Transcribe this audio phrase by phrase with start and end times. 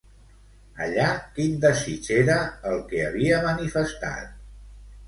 [0.85, 2.41] Allà, quin desig era
[2.73, 4.35] el que havia manifestat?